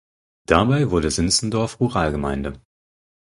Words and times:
Dabei 0.47 0.89
wurde 0.89 1.11
Sinzendorf 1.11 1.79
Ruralgemeinde. 1.79 2.59